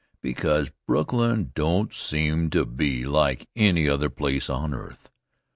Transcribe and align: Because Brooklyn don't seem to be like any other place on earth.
Because 0.23 0.71
Brooklyn 0.87 1.51
don't 1.53 1.93
seem 1.93 2.49
to 2.49 2.65
be 2.65 3.05
like 3.05 3.47
any 3.55 3.87
other 3.87 4.09
place 4.09 4.49
on 4.49 4.73
earth. 4.73 5.11